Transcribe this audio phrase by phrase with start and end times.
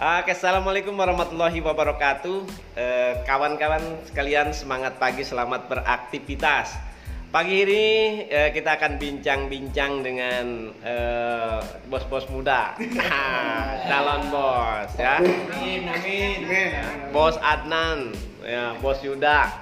[0.00, 2.48] Oke, assalamualaikum warahmatullahi wabarakatuh.
[2.72, 6.72] Eh, Kawan-kawan sekalian, semangat pagi, selamat beraktivitas.
[7.28, 7.84] Pagi ini
[8.32, 11.60] eh, kita akan bincang-bincang dengan eh,
[11.92, 15.20] bos-bos muda, Nah, calon bos ya.
[15.20, 16.48] Amin, amin.
[17.12, 19.52] Bos Adnan, ya, bos Yuda,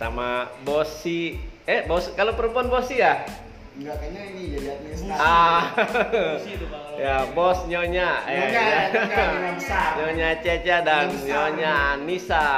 [0.00, 1.36] sama bos si,
[1.68, 3.28] eh bos kalau perempuan bos si ya.
[3.72, 5.16] Enggak kayaknya ini jadi administrasi.
[5.16, 5.62] Ah,
[7.02, 8.80] ya bos nyonya, eh, Nyonya, ya.
[8.92, 9.88] nyonya, nyonya besar.
[9.96, 11.24] Nyonya Ceca dan Nyonya.
[11.24, 12.48] Nyonya Anissa.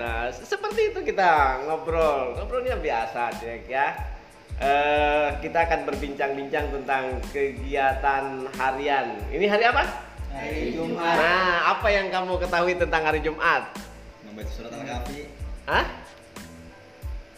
[0.00, 2.40] Nah, se- seperti itu kita ngobrol.
[2.40, 3.92] Ngobrolnya biasa, Cek ya.
[4.62, 9.06] Eh, kita akan berbincang-bincang tentang kegiatan harian.
[9.28, 9.84] Ini hari apa?
[10.32, 11.16] Hari Jumat.
[11.20, 13.68] Nah, apa yang kamu ketahui tentang hari Jumat?
[14.24, 15.28] membaca surat al-kahfi
[15.68, 15.84] Hah?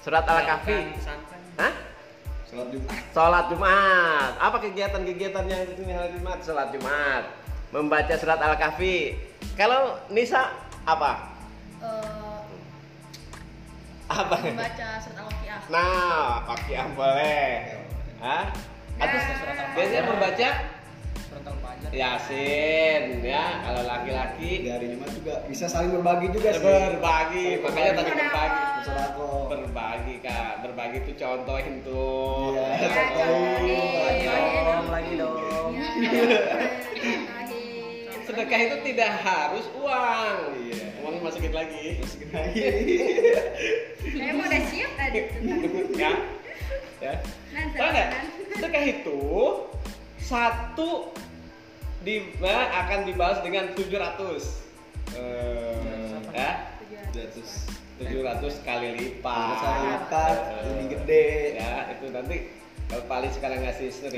[0.05, 0.79] Surat Al-Kahfi.
[2.55, 4.31] Sholat jumat Sholat Jumat.
[4.39, 6.39] Apa kegiatan-kegiatan yang di hari Jumat?
[6.39, 7.23] Sholat Jumat.
[7.75, 9.19] Membaca surat Al-Kahfi.
[9.59, 10.55] Kalau Nisa
[10.87, 11.35] apa?
[11.83, 12.39] Eh,
[14.07, 14.37] Apa?
[14.39, 17.51] membaca surat al-waqiah Nah, pakai boleh.
[18.23, 18.45] Hah?
[19.03, 19.75] Atau Nah.
[19.75, 20.49] biasanya membaca
[21.35, 21.91] Surat Al-Fajr.
[21.91, 23.45] Yasin ya.
[23.67, 27.47] Kalau laki-laki hari jumat juga bisa saling berbagi juga sih berbagi.
[27.59, 28.63] Makanya tadi berbagi.
[29.51, 30.53] Berbagi kak.
[30.63, 32.55] Berbagi tuh contohin tuh.
[32.55, 32.67] Iya.
[32.71, 33.83] Ya, contohin.
[33.99, 35.71] Lagi dong, lagi dong.
[35.75, 35.89] Ya,
[38.23, 40.37] Sedekah itu tidak harus uang.
[40.71, 40.87] Iya.
[41.03, 41.99] Uang masukin lagi.
[41.99, 42.63] Masukin lagi
[44.15, 45.21] saya mau udah siap tadi
[45.99, 46.13] ya.
[47.03, 47.15] Ya.
[47.51, 48.09] Nan, Tahu nggak?
[48.15, 48.25] Nan.
[48.55, 49.21] Sedekah itu
[50.25, 51.13] satu
[52.01, 56.51] di nah, akan dibalas dengan 700 eh, ya?
[57.13, 57.69] Terus
[58.01, 59.57] 700 kali lipat.
[59.61, 61.29] Kali lipat, Eh, lebih gede.
[61.61, 62.37] ya itu nanti
[62.91, 64.11] kalau Pali sekarang ngasih 1000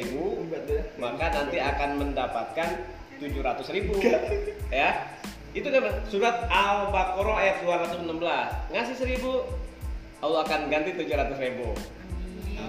[0.47, 0.83] Hebat ya.
[0.99, 2.69] maka nanti akan mendapatkan
[3.19, 3.95] 700 ribu.
[4.69, 5.15] Ya?
[5.53, 8.13] Itu kan surat Al-Baqarah ayat 216
[8.73, 9.23] ngasih 1000
[10.21, 11.73] Allah akan ganti 700 ribu.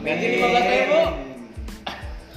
[0.04, 1.00] Ganti 15 ribu.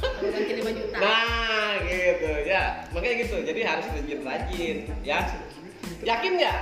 [0.02, 2.64] Ganti 5 juta Nah, gitu ya.
[2.92, 3.36] Makanya gitu.
[3.44, 5.20] Jadi harus rajin-rajin, ya.
[6.00, 6.60] Yakin nggak?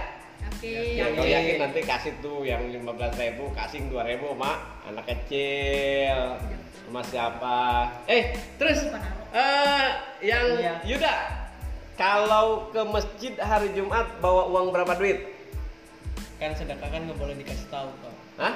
[0.59, 4.59] oke Ya, kalau yakin nanti kasih tuh yang 15.000 ribu, kasih 2 ribu mak
[4.91, 6.34] anak kecil
[6.88, 7.59] sama siapa.
[8.10, 8.82] Eh, terus
[9.31, 9.88] eh
[10.25, 10.75] yang Iya.
[10.82, 11.15] Yuda,
[11.94, 15.38] kalau ke masjid hari Jumat bawa uang berapa duit?
[16.38, 18.15] Kan sedekah kan nggak boleh dikasih tahu kok.
[18.38, 18.54] Hah?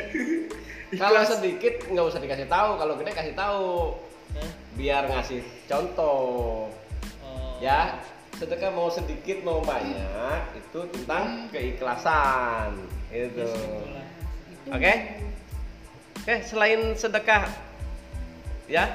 [1.00, 3.94] Kalau sedikit nggak usah dikasih tahu, kalau gede kasih tahu.
[4.34, 4.50] Hah?
[4.74, 5.38] Biar ngasih
[5.70, 6.66] contoh.
[7.22, 7.62] Oh.
[7.62, 8.02] ya
[8.40, 12.72] sedekah mau sedikit mau banyak itu tentang keikhlasan
[13.12, 14.06] itu betul lah.
[14.72, 14.92] oke
[16.24, 17.52] oke selain sedekah
[18.64, 18.88] ya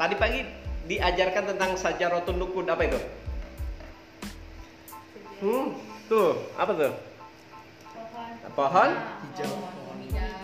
[0.00, 0.40] tadi pagi
[0.88, 3.00] diajarkan tentang sajarotun nukud apa itu
[5.44, 6.92] hmm tuh apa tuh
[8.54, 8.90] pohon
[9.24, 9.52] hijau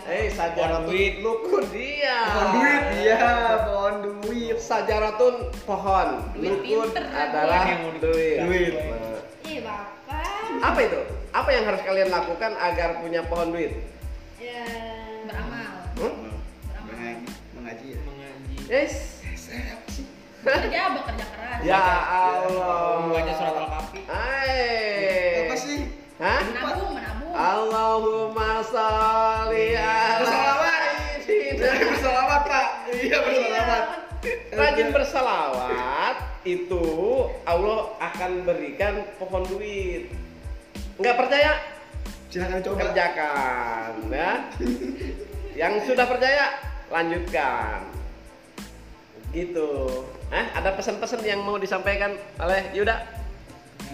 [0.09, 0.91] eh sajarotun
[1.21, 3.19] nukud dia Pohon duit, iya,
[3.63, 4.57] pohon duit.
[4.59, 8.73] sajaratun pohon Duit pinter, adalah Yang duit duit.
[8.75, 10.99] Nah, ih bapak apa itu?
[11.31, 13.71] Apa yang harus kalian lakukan agar punya pohon duit?
[14.35, 14.65] ya
[15.23, 16.13] beramal Hmm?
[16.89, 17.99] Mengaji, mengaji ya.
[18.01, 18.55] Mengaji.
[18.67, 18.93] Yes.
[20.41, 23.05] kerja bekerja keras Ya Allah.
[23.05, 23.55] Membaca surat
[27.91, 30.63] Allahumma sholli ala
[31.27, 31.91] sayyidina.
[31.91, 32.67] Bersolawat, Pak.
[32.95, 33.85] Iya, bersolawat.
[34.55, 36.15] Rajin bersalawat
[36.47, 36.85] itu
[37.43, 40.07] Allah akan berikan pohon duit.
[41.03, 41.51] Nggak percaya?
[42.31, 42.77] Silakan coba.
[42.87, 44.39] kerjakan ya
[45.59, 47.91] yang sudah percaya lanjutkan
[49.35, 49.67] gitu
[50.31, 53.03] eh ada pesan-pesan yang mau disampaikan oleh Yuda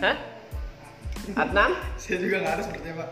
[0.06, 0.36] Hah?
[1.33, 3.09] Adnan Saya juga nggak harus percaya, Pak.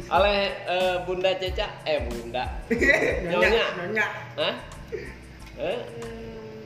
[0.16, 2.44] oleh eh, Bunda Ceca eh Bunda
[3.26, 4.06] Nyonya Nyonya.
[4.36, 4.54] Hah?
[5.56, 5.78] Eh?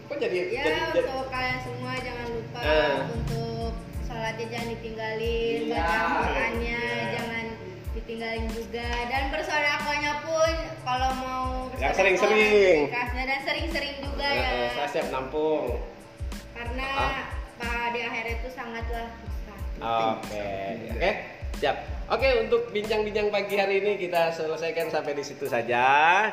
[0.04, 2.96] kok jadi ya jadi, jadi untuk kalian semua jangan lupa Eh.
[3.10, 3.72] untuk
[4.04, 5.74] sholatnya jangan ditinggalin Iya.
[5.74, 7.06] baca Qurannya Iya.
[7.14, 7.44] jangan
[7.92, 10.52] ditinggalin juga dan bersodakohnya pun
[10.84, 12.80] kalau mau Yang bersodakoh, sering-sering.
[12.92, 15.80] dan sering-sering juga Eh, ya saya siap nampung
[16.52, 17.24] karena Ah.
[17.56, 19.08] pada di akhir itu sangatlah
[19.80, 20.46] Oke,
[20.94, 21.10] oke,
[21.58, 21.76] siap.
[22.04, 25.84] Oke, untuk bincang-bincang pagi hari ini kita selesaikan sampai di situ saja.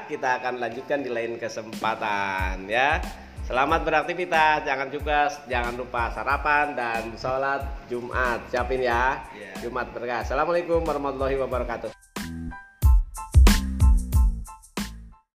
[0.04, 3.00] Kita akan lanjutkan di lain kesempatan ya.
[3.48, 8.44] Selamat beraktivitas, jangan juga jangan lupa sarapan dan sholat Jumat.
[8.52, 9.24] Siapin ya.
[9.32, 9.68] Iya.
[9.68, 10.28] Jumat berkah.
[10.28, 12.11] Assalamualaikum warahmatullahi wabarakatuh.